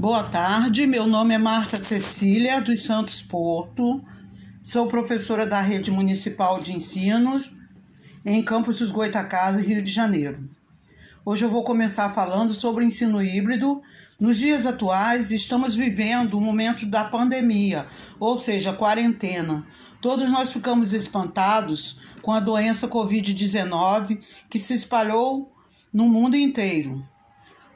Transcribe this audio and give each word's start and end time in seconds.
Boa 0.00 0.22
tarde, 0.22 0.86
meu 0.86 1.08
nome 1.08 1.34
é 1.34 1.38
Marta 1.38 1.82
Cecília 1.82 2.60
dos 2.60 2.84
Santos 2.84 3.20
Porto, 3.20 4.00
sou 4.62 4.86
professora 4.86 5.44
da 5.44 5.60
Rede 5.60 5.90
Municipal 5.90 6.60
de 6.60 6.72
Ensinos 6.72 7.50
em 8.24 8.40
Campos 8.40 8.78
dos 8.78 8.92
Goitacazes, 8.92 9.66
Rio 9.66 9.82
de 9.82 9.90
Janeiro. 9.90 10.48
Hoje 11.24 11.44
eu 11.44 11.50
vou 11.50 11.64
começar 11.64 12.14
falando 12.14 12.54
sobre 12.54 12.84
ensino 12.84 13.20
híbrido. 13.20 13.82
Nos 14.20 14.38
dias 14.38 14.66
atuais, 14.66 15.32
estamos 15.32 15.74
vivendo 15.74 16.34
o 16.34 16.40
momento 16.40 16.86
da 16.86 17.02
pandemia, 17.02 17.84
ou 18.20 18.38
seja, 18.38 18.72
quarentena. 18.72 19.66
Todos 20.00 20.30
nós 20.30 20.52
ficamos 20.52 20.92
espantados 20.92 21.98
com 22.22 22.30
a 22.30 22.38
doença 22.38 22.86
Covid-19 22.86 24.20
que 24.48 24.60
se 24.60 24.74
espalhou 24.74 25.52
no 25.92 26.08
mundo 26.08 26.36
inteiro 26.36 27.04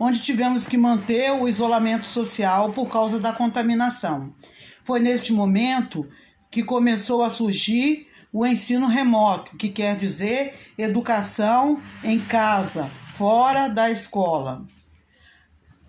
onde 0.05 0.21
tivemos 0.21 0.67
que 0.67 0.77
manter 0.77 1.31
o 1.31 1.49
isolamento 1.49 2.05
social 2.07 2.73
por 2.73 2.89
causa 2.89 3.21
da 3.21 3.33
contaminação. 3.33 4.35
Foi 4.83 4.99
neste 4.99 5.33
momento 5.33 6.09
que 6.51 6.65
começou 6.65 7.23
a 7.23 7.31
surgir 7.31 8.09
o 8.33 8.45
ensino 8.45 8.89
remoto, 8.89 9.57
que 9.57 9.69
quer 9.69 9.97
dizer 9.97 10.73
educação 10.77 11.81
em 12.03 12.19
casa, 12.19 12.91
fora 13.15 13.69
da 13.69 13.93
escola. 13.93 14.67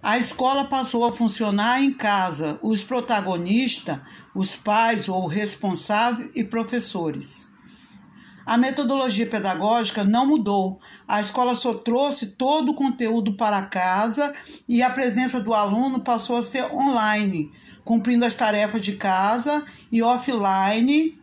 A 0.04 0.20
escola 0.20 0.66
passou 0.66 1.06
a 1.06 1.12
funcionar 1.12 1.82
em 1.82 1.92
casa, 1.92 2.60
os 2.62 2.84
protagonistas, 2.84 4.00
os 4.36 4.56
pais 4.56 5.10
ou 5.10 5.26
responsáveis 5.26 6.30
e 6.36 6.44
professores. 6.44 7.50
A 8.46 8.58
metodologia 8.58 9.26
pedagógica 9.26 10.04
não 10.04 10.28
mudou. 10.28 10.80
A 11.08 11.22
escola 11.22 11.56
só 11.56 11.74
trouxe 11.76 12.28
todo 12.28 12.72
o 12.72 12.76
conteúdo 12.76 13.36
para 13.36 13.62
casa 13.64 14.34
e 14.68 14.82
a 14.82 14.90
presença 14.90 15.40
do 15.40 15.54
aluno 15.54 16.02
passou 16.02 16.38
a 16.38 16.44
ser 16.44 16.66
online, 16.74 17.52
cumprindo 17.86 18.26
as 18.26 18.36
tarefas 18.36 18.84
de 18.84 18.94
casa 18.94 19.64
e 19.92 20.04
offline 20.04 21.18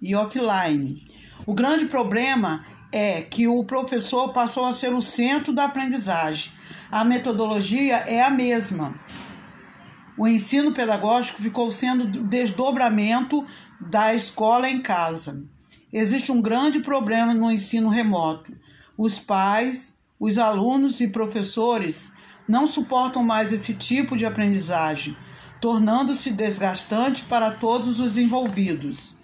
e 0.00 0.14
offline. 0.14 1.02
O 1.44 1.54
grande 1.54 1.86
problema 1.86 2.64
é 2.92 3.22
que 3.22 3.48
o 3.48 3.64
professor 3.64 4.32
passou 4.32 4.66
a 4.66 4.72
ser 4.72 4.92
o 4.92 5.02
centro 5.02 5.52
da 5.52 5.64
aprendizagem. 5.64 6.52
A 6.90 7.04
metodologia 7.04 7.96
é 8.06 8.22
a 8.22 8.30
mesma. 8.30 8.94
O 10.16 10.28
ensino 10.28 10.72
pedagógico 10.72 11.42
ficou 11.42 11.70
sendo 11.70 12.04
desdobramento 12.06 13.44
da 13.80 14.14
escola 14.14 14.68
em 14.68 14.80
casa. 14.80 15.44
Existe 15.92 16.32
um 16.32 16.40
grande 16.40 16.80
problema 16.80 17.34
no 17.34 17.50
ensino 17.50 17.88
remoto. 17.88 18.52
Os 18.96 19.18
pais, 19.18 19.98
os 20.18 20.38
alunos 20.38 21.00
e 21.00 21.08
professores 21.08 22.12
não 22.48 22.66
suportam 22.66 23.22
mais 23.22 23.52
esse 23.52 23.74
tipo 23.74 24.16
de 24.16 24.24
aprendizagem, 24.24 25.16
tornando-se 25.60 26.30
desgastante 26.30 27.24
para 27.24 27.50
todos 27.50 28.00
os 28.00 28.16
envolvidos. 28.16 29.14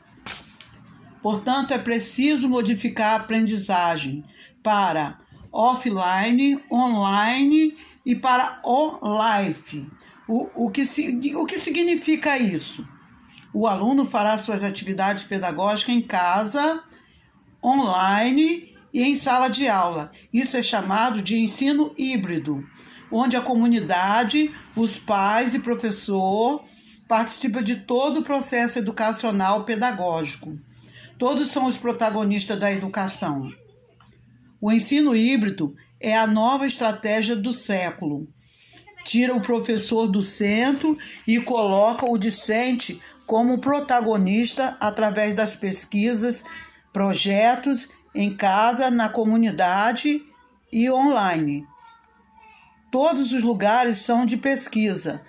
Portanto, 1.23 1.73
é 1.73 1.79
preciso 1.79 2.49
modificar 2.49 3.13
a 3.13 3.17
aprendizagem 3.23 4.25
para 4.63 5.19
offline, 5.53 6.63
online 6.71 7.77
e 8.05 8.15
para 8.15 8.61
on-life. 8.65 9.87
O, 10.29 10.67
o, 10.67 10.71
que, 10.71 10.83
o 11.35 11.47
que 11.47 11.59
significa 11.59 12.39
isso? 12.39 12.87
O 13.53 13.67
aluno 13.67 14.05
fará 14.05 14.37
suas 14.37 14.63
atividades 14.63 15.25
pedagógicas 15.25 15.95
em 15.95 16.03
casa, 16.03 16.83
online 17.65 18.77
e 18.93 19.03
em 19.03 19.15
sala 19.15 19.49
de 19.49 19.69
aula. 19.69 20.11
Isso 20.33 20.57
é 20.57 20.63
chamado 20.63 21.23
de 21.23 21.39
ensino 21.39 21.93
híbrido, 21.97 22.65
onde 23.11 23.37
a 23.37 23.41
comunidade, 23.41 24.51
os 24.77 24.99
pais 24.99 25.55
e 25.55 25.59
professor 25.59 26.65
participam 27.09 27.63
de 27.63 27.77
todo 27.77 28.21
o 28.21 28.25
processo 28.25 28.79
educacional 28.79 29.65
pedagógico. 29.65 30.59
Todos 31.17 31.49
são 31.49 31.65
os 31.65 31.79
protagonistas 31.79 32.59
da 32.59 32.71
educação. 32.71 33.51
O 34.61 34.71
ensino 34.71 35.17
híbrido 35.17 35.75
é 35.99 36.17
a 36.17 36.27
nova 36.27 36.67
estratégia 36.67 37.35
do 37.35 37.53
século. 37.53 38.29
Tira 39.05 39.35
o 39.35 39.41
professor 39.41 40.07
do 40.07 40.23
centro 40.23 40.99
e 41.27 41.41
coloca 41.41 42.09
o 42.09 42.19
discente 42.19 43.01
como 43.29 43.59
protagonista 43.59 44.75
através 44.81 45.35
das 45.35 45.55
pesquisas, 45.55 46.43
projetos 46.91 47.87
em 48.15 48.35
casa, 48.35 48.91
na 48.91 49.11
comunidade 49.11 50.23
e 50.73 50.91
online. 50.91 51.67
Todos 52.91 53.33
os 53.33 53.43
lugares 53.43 53.99
são 53.99 54.25
de 54.25 54.39
pesquisa. 54.39 55.21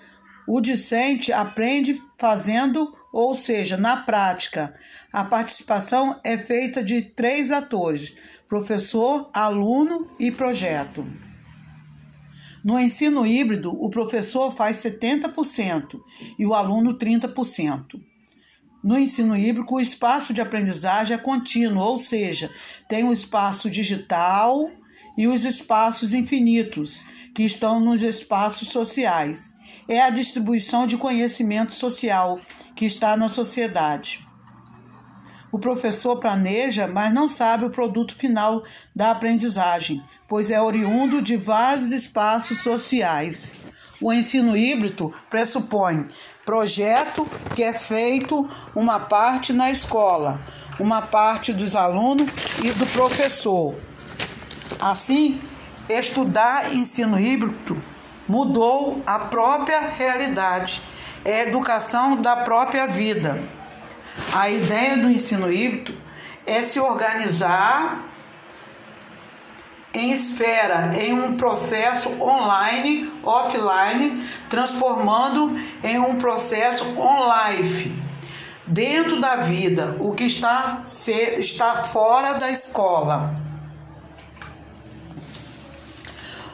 O 0.48 0.62
discente 0.62 1.34
aprende 1.34 2.02
fazendo, 2.18 2.96
ou 3.12 3.36
seja, 3.36 3.76
na 3.76 3.98
prática. 3.98 4.74
A 5.12 5.26
participação 5.26 6.18
é 6.24 6.38
feita 6.38 6.82
de 6.82 7.02
três 7.02 7.52
atores: 7.52 8.16
professor, 8.48 9.30
aluno 9.34 10.10
e 10.18 10.32
projeto. 10.32 11.06
No 12.64 12.80
ensino 12.80 13.26
híbrido, 13.26 13.72
o 13.72 13.90
professor 13.90 14.52
faz 14.56 14.78
70% 14.78 16.00
e 16.38 16.46
o 16.46 16.54
aluno 16.54 16.98
30%. 16.98 18.02
No 18.84 18.98
ensino 18.98 19.36
híbrido, 19.36 19.66
o 19.74 19.80
espaço 19.80 20.34
de 20.34 20.42
aprendizagem 20.42 21.16
é 21.16 21.20
contínuo, 21.20 21.84
ou 21.84 21.98
seja, 21.98 22.50
tem 22.88 23.04
o 23.04 23.14
espaço 23.14 23.70
digital 23.70 24.70
e 25.18 25.28
os 25.28 25.44
espaços 25.44 26.14
infinitos, 26.14 27.04
que 27.36 27.44
estão 27.44 27.80
nos 27.80 28.02
espaços 28.02 28.70
sociais. 28.70 29.54
É 29.88 30.02
a 30.02 30.10
distribuição 30.10 30.88
de 30.88 30.98
conhecimento 30.98 31.74
social 31.74 32.40
que 32.76 32.86
está 32.86 33.16
na 33.16 33.30
sociedade. 33.30 34.26
O 35.52 35.60
professor 35.60 36.18
planeja, 36.18 36.88
mas 36.88 37.14
não 37.14 37.28
sabe 37.28 37.66
o 37.66 37.70
produto 37.70 38.16
final 38.16 38.64
da 38.96 39.12
aprendizagem, 39.12 40.04
pois 40.30 40.52
é 40.52 40.62
oriundo 40.62 41.22
de 41.22 41.36
vários 41.36 41.92
espaços 41.92 42.60
sociais. 42.60 43.52
O 44.00 44.14
ensino 44.14 44.56
híbrido 44.56 45.12
pressupõe 45.30 46.08
projeto 46.46 47.28
que 47.56 47.64
é 47.64 47.74
feito 47.74 48.48
uma 48.74 49.00
parte 49.00 49.52
na 49.52 49.70
escola, 49.70 50.40
uma 50.80 51.02
parte 51.02 51.52
dos 51.52 51.76
alunos 51.76 52.30
e 52.64 52.72
do 52.72 52.86
professor. 52.86 53.76
Assim, 54.80 55.42
estudar 55.90 56.74
ensino 56.74 57.20
híbrido 57.20 57.82
mudou 58.28 59.02
a 59.06 59.20
própria 59.20 59.82
realidade, 59.90 60.82
é 61.26 61.42
a 61.42 61.48
educação 61.48 62.16
da 62.16 62.38
própria 62.38 62.88
vida. 62.88 63.44
A 64.34 64.50
ideia 64.50 64.96
do 64.98 65.10
ensino 65.10 65.52
híbrido 65.52 65.94
é 66.46 66.64
se 66.64 66.80
organizar 66.80 68.10
em 69.94 70.12
esfera, 70.12 70.92
em 70.96 71.14
um 71.14 71.36
processo 71.36 72.10
online, 72.22 73.12
offline, 73.24 74.24
transformando 74.50 75.60
em 75.84 76.00
um 76.00 76.16
processo 76.16 76.86
on-life, 76.98 77.92
dentro 78.68 79.20
da 79.20 79.38
vida, 79.38 79.96
o 80.00 80.14
que 80.14 80.26
está, 80.26 80.82
está 81.38 81.84
fora 81.84 82.34
da 82.36 82.52
escola. 82.52 83.36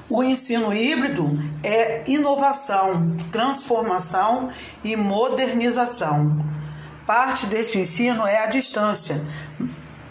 O 0.07 0.23
ensino 0.23 0.73
híbrido 0.73 1.37
é 1.63 2.03
inovação, 2.07 3.17
transformação 3.31 4.49
e 4.83 4.95
modernização. 4.95 6.37
Parte 7.05 7.47
deste 7.47 7.79
ensino 7.79 8.25
é 8.25 8.43
a 8.43 8.45
distância 8.45 9.21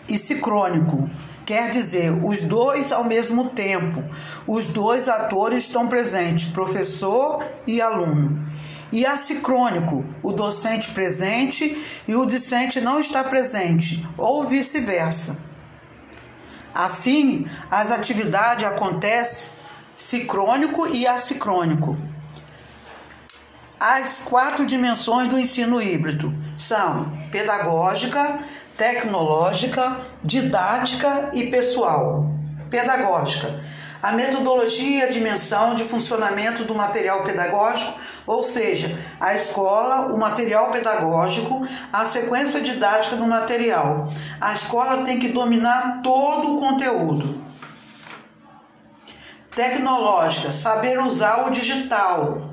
e 0.09 0.19
sincrônico 0.19 1.09
Quer 1.47 1.71
dizer, 1.71 2.11
os 2.11 2.41
dois 2.41 2.91
ao 2.91 3.05
mesmo 3.05 3.51
tempo. 3.51 4.03
Os 4.47 4.67
dois 4.69 5.09
atores 5.09 5.65
estão 5.65 5.89
presentes, 5.89 6.47
professor 6.47 7.45
e 7.67 7.81
aluno. 7.81 8.43
E 8.91 9.05
assicrônico, 9.05 10.05
o 10.23 10.33
docente 10.33 10.91
presente 10.93 11.77
e 12.07 12.15
o 12.15 12.25
discente 12.25 12.81
não 12.81 12.99
está 12.99 13.23
presente, 13.25 14.07
ou 14.17 14.45
vice-versa. 14.45 15.37
Assim, 16.75 17.47
as 17.71 17.91
atividades 17.91 18.65
acontecem 18.65 19.51
sincrônico 19.97 20.87
e 20.87 21.07
assicrônico. 21.07 21.99
As 23.79 24.21
quatro 24.21 24.65
dimensões 24.65 25.29
do 25.29 25.39
ensino 25.39 25.81
híbrido 25.83 26.35
são 26.57 27.13
pedagógica, 27.31 28.39
tecnológica, 28.77 30.01
didática 30.23 31.31
e 31.33 31.51
pessoal. 31.51 32.27
Pedagógica. 32.71 33.63
A 34.03 34.13
metodologia 34.13 35.05
a 35.07 35.09
dimensão 35.09 35.75
de 35.75 35.85
funcionamento 35.85 36.65
do 36.65 36.75
material 36.75 37.23
pedagógico, 37.23 37.95
ou 38.27 38.43
seja, 38.43 38.95
a 39.19 39.33
escola, 39.33 40.13
o 40.13 40.19
material 40.19 40.71
pedagógico, 40.71 41.67
a 41.91 42.05
sequência 42.05 42.61
didática 42.61 43.17
do 43.17 43.27
material. 43.27 44.07
A 44.39 44.53
escola 44.53 45.05
tem 45.05 45.19
que 45.19 45.29
dominar 45.29 46.01
todo 46.03 46.57
o 46.57 46.61
conteúdo. 46.61 47.43
Tecnológica, 49.55 50.51
saber 50.53 50.99
usar 50.99 51.47
o 51.47 51.51
digital. 51.51 52.51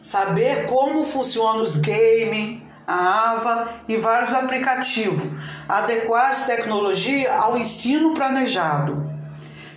saber 0.00 0.66
como 0.66 1.04
funcionam 1.04 1.62
os 1.62 1.76
games, 1.76 2.60
a 2.86 3.32
AVA 3.32 3.68
e 3.88 3.96
vários 3.96 4.32
aplicativos, 4.32 5.30
adequar 5.68 6.30
as 6.30 6.46
tecnologias 6.46 7.30
ao 7.30 7.56
ensino 7.56 8.12
planejado, 8.12 9.10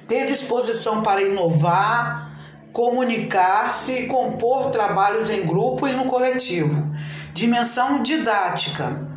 ter 0.08 0.26
disposição 0.26 1.02
para 1.02 1.22
inovar, 1.22 2.32
comunicar-se 2.72 3.92
e 3.92 4.08
compor 4.08 4.70
trabalhos 4.70 5.30
em 5.30 5.46
grupo 5.46 5.88
e 5.88 5.94
no 5.94 6.06
coletivo, 6.06 6.92
dimensão 7.34 8.02
didática, 8.04 9.10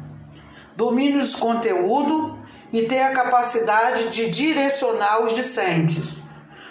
domínio 0.76 1.20
dos 1.20 1.34
conteúdo 1.34 2.38
e 2.72 2.82
ter 2.82 3.00
a 3.00 3.12
capacidade 3.12 4.10
de 4.10 4.30
direcionar 4.30 5.22
os 5.22 5.34
discentes, 5.34 6.22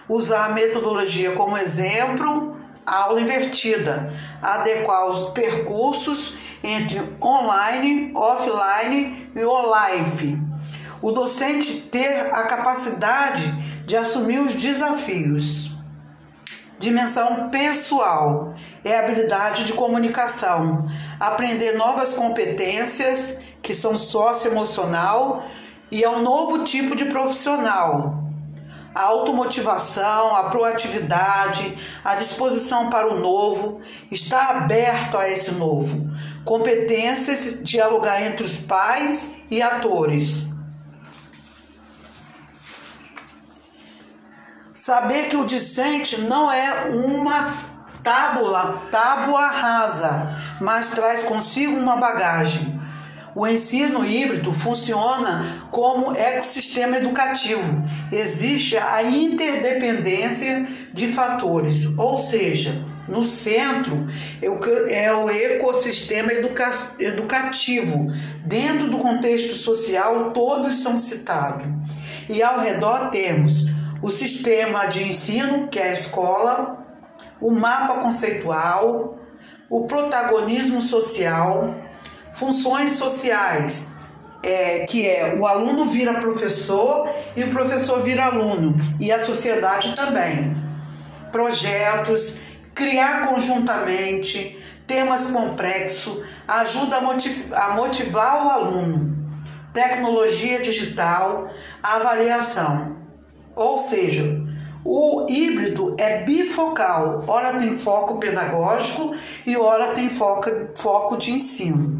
usar 0.07 0.45
a 0.45 0.49
metodologia 0.49 1.31
como 1.31 1.57
exemplo, 1.57 2.56
aula 2.87 3.19
invertida, 3.19 4.13
adequar 4.41 5.07
os 5.07 5.31
percursos 5.31 6.33
entre 6.63 7.01
online, 7.21 8.11
offline 8.15 9.29
e 9.35 9.43
on-life. 9.43 10.39
O 11.01 11.11
docente 11.11 11.81
ter 11.81 12.33
a 12.33 12.43
capacidade 12.43 13.43
de 13.85 13.95
assumir 13.95 14.39
os 14.39 14.53
desafios. 14.53 15.71
Dimensão 16.79 17.49
pessoal 17.49 18.53
é 18.83 18.97
habilidade 18.97 19.65
de 19.65 19.73
comunicação, 19.73 20.87
aprender 21.19 21.73
novas 21.73 22.13
competências 22.13 23.39
que 23.61 23.73
são 23.73 23.97
socioemocional 23.97 25.43
e 25.89 26.03
é 26.03 26.09
um 26.09 26.21
novo 26.21 26.63
tipo 26.63 26.95
de 26.95 27.05
profissional. 27.05 28.26
A 28.97 29.03
automotivação, 29.03 30.35
a 30.35 30.45
proatividade, 30.45 31.77
a 32.03 32.15
disposição 32.15 32.89
para 32.89 33.07
o 33.07 33.19
novo, 33.19 33.79
está 34.09 34.49
aberto 34.49 35.15
a 35.19 35.29
esse 35.29 35.51
novo. 35.51 36.09
Competências, 36.43 37.63
dialogar 37.63 38.23
entre 38.23 38.43
os 38.43 38.57
pais 38.57 39.35
e 39.51 39.61
atores. 39.61 40.49
Saber 44.73 45.29
que 45.29 45.37
o 45.37 45.45
discente 45.45 46.21
não 46.21 46.51
é 46.51 46.89
uma 46.89 47.53
tábula, 48.01 48.81
tábua 48.89 49.45
rasa, 49.45 50.35
mas 50.59 50.89
traz 50.89 51.21
consigo 51.21 51.77
uma 51.77 51.97
bagagem 51.97 52.76
o 53.37 53.45
ensino 53.45 54.03
híbrido 54.03 54.51
funciona 54.51 55.67
como 55.69 56.11
ecossistema 56.17 56.97
educativo. 56.97 57.87
Existe 58.11 58.75
a 58.75 59.03
interdependência 59.03 60.67
de 60.91 61.07
fatores, 61.07 61.85
ou 61.99 62.17
seja, 62.17 62.83
no 63.07 63.21
centro 63.21 64.07
é 64.89 65.13
o 65.13 65.29
ecossistema 65.29 66.33
educa 66.33 66.71
educativo. 66.97 68.11
Dentro 68.43 68.89
do 68.89 68.97
contexto 68.97 69.53
social, 69.53 70.31
todos 70.31 70.73
são 70.77 70.97
citados. 70.97 71.67
E 72.27 72.41
ao 72.41 72.59
redor 72.59 73.11
temos 73.11 73.67
o 74.01 74.09
sistema 74.09 74.87
de 74.87 75.09
ensino, 75.09 75.67
que 75.67 75.77
é 75.77 75.89
a 75.89 75.93
escola, 75.93 76.83
o 77.39 77.51
mapa 77.51 77.99
conceitual, 77.99 79.19
o 79.69 79.85
protagonismo 79.85 80.81
social, 80.81 81.75
funções 82.37 82.93
sociais, 82.93 83.87
é, 84.43 84.85
que 84.85 85.07
é 85.07 85.35
o 85.37 85.45
aluno 85.45 85.85
vira 85.85 86.13
professor 86.19 87.09
e 87.35 87.43
o 87.43 87.49
professor 87.49 88.01
vira 88.03 88.25
aluno, 88.25 88.75
e 88.99 89.11
a 89.11 89.23
sociedade 89.23 89.95
também. 89.95 90.55
Projetos, 91.31 92.39
criar 92.73 93.27
conjuntamente, 93.27 94.57
temas 94.85 95.31
complexos, 95.31 96.23
ajuda 96.47 96.97
a, 96.97 97.01
motiv 97.01 97.51
a 97.53 97.69
motivar 97.75 98.45
o 98.45 98.49
aluno. 98.49 99.17
Tecnologia 99.73 100.59
digital, 100.61 101.49
avaliação. 101.81 102.97
Ou 103.55 103.77
seja, 103.77 104.47
o 104.85 105.25
híbrido 105.27 105.95
é 105.99 106.23
bifocal, 106.23 107.23
ora 107.27 107.59
tem 107.59 107.77
foco 107.77 108.19
pedagógico 108.19 109.15
e 109.45 109.57
ora 109.57 109.87
tem 109.87 110.09
foco, 110.09 110.49
foco 110.75 111.17
de 111.17 111.31
ensino. 111.31 111.96